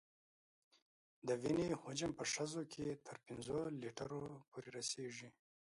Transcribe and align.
د 1.27 1.29
وینې 1.41 1.67
حجم 1.81 2.11
په 2.19 2.23
ښځو 2.33 2.61
کې 2.73 2.85
تر 3.05 3.15
پنځو 3.25 3.57
لیترو 3.81 4.21
پورې 4.51 4.69
رسېږي. 4.77 5.29